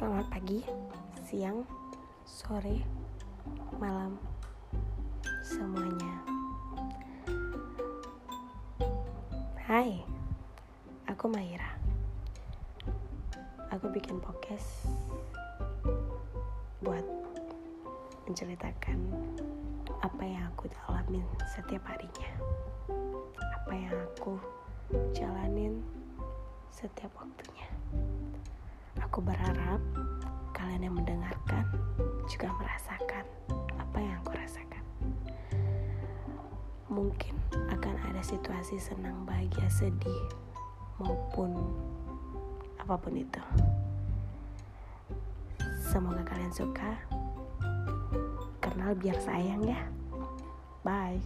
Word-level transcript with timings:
Selamat 0.00 0.32
pagi, 0.32 0.64
siang, 1.28 1.60
sore, 2.24 2.80
malam, 3.76 4.16
semuanya. 5.44 6.24
Hai, 9.60 10.00
aku 11.04 11.28
Maira. 11.28 11.76
Aku 13.76 13.92
bikin 13.92 14.16
podcast 14.24 14.88
buat 16.80 17.04
menceritakan 18.24 19.04
apa 20.00 20.24
yang 20.24 20.48
aku 20.48 20.72
alamin 20.88 21.28
setiap 21.44 21.84
harinya. 21.84 22.32
Apa 23.36 23.76
yang 23.76 23.92
aku 24.08 24.40
jalanin 25.12 25.84
setiap 26.72 27.12
waktunya. 27.20 27.68
Aku 29.10 29.26
berharap 29.26 29.82
kalian 30.54 30.86
yang 30.86 30.94
mendengarkan 30.94 31.66
juga 32.30 32.46
merasakan 32.62 33.26
apa 33.74 33.98
yang 33.98 34.14
aku 34.22 34.38
rasakan. 34.38 34.84
Mungkin 36.86 37.34
akan 37.74 37.94
ada 38.06 38.22
situasi 38.22 38.78
senang, 38.78 39.26
bahagia, 39.26 39.66
sedih, 39.66 40.30
maupun 41.02 41.58
apa 42.78 42.94
pun 42.94 43.18
itu. 43.18 43.42
Semoga 45.90 46.22
kalian 46.22 46.54
suka. 46.54 46.94
Kenal 48.62 48.94
biar 48.94 49.18
sayang 49.18 49.66
ya. 49.66 49.90
Bye. 50.86 51.18